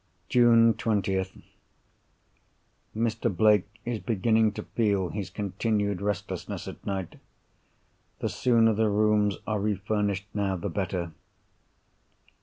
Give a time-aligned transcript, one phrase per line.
[0.29, 3.37] June 20th.—Mr.
[3.37, 7.19] Blake is beginning to feel his continued restlessness at night.
[8.17, 11.11] The sooner the rooms are refurnished, now, the better.